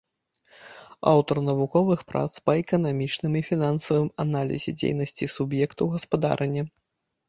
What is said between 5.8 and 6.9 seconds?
гаспадарання.